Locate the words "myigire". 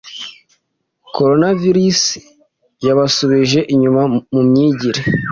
4.49-5.01